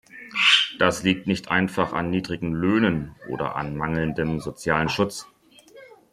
[0.79, 5.27] Das liegt nicht einfach an niedrigen Löhnen oder an mangelndem sozialen Schutz.